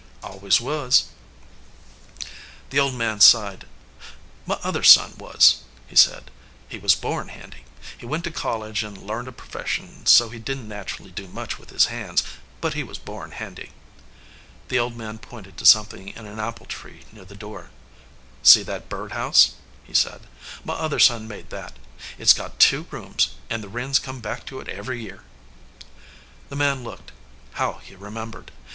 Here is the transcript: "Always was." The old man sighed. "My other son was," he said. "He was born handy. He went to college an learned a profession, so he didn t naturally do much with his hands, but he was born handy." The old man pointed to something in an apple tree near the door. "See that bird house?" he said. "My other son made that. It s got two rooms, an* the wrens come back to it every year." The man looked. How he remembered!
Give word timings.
"Always 0.23 0.59
was." 0.59 1.03
The 2.71 2.79
old 2.79 2.95
man 2.95 3.19
sighed. 3.21 3.67
"My 4.47 4.55
other 4.63 4.81
son 4.81 5.13
was," 5.19 5.61
he 5.85 5.95
said. 5.95 6.31
"He 6.67 6.79
was 6.79 6.95
born 6.95 7.27
handy. 7.27 7.65
He 7.99 8.07
went 8.07 8.23
to 8.23 8.31
college 8.31 8.81
an 8.83 9.05
learned 9.05 9.27
a 9.27 9.31
profession, 9.31 10.07
so 10.07 10.29
he 10.29 10.39
didn 10.39 10.63
t 10.63 10.67
naturally 10.69 11.11
do 11.11 11.27
much 11.27 11.59
with 11.59 11.69
his 11.69 11.85
hands, 11.93 12.23
but 12.61 12.73
he 12.73 12.81
was 12.81 12.97
born 12.97 13.29
handy." 13.29 13.73
The 14.69 14.79
old 14.79 14.95
man 14.95 15.19
pointed 15.19 15.55
to 15.57 15.67
something 15.67 16.07
in 16.09 16.25
an 16.25 16.39
apple 16.39 16.65
tree 16.65 17.05
near 17.11 17.25
the 17.25 17.35
door. 17.35 17.69
"See 18.41 18.63
that 18.63 18.89
bird 18.89 19.11
house?" 19.11 19.51
he 19.83 19.93
said. 19.93 20.21
"My 20.65 20.73
other 20.73 20.97
son 20.97 21.27
made 21.27 21.51
that. 21.51 21.77
It 22.17 22.23
s 22.23 22.33
got 22.33 22.59
two 22.59 22.87
rooms, 22.89 23.35
an* 23.51 23.61
the 23.61 23.69
wrens 23.69 23.99
come 23.99 24.19
back 24.19 24.47
to 24.47 24.59
it 24.61 24.67
every 24.67 24.99
year." 24.99 25.23
The 26.49 26.55
man 26.55 26.83
looked. 26.83 27.11
How 27.61 27.73
he 27.85 27.95
remembered! 27.95 28.51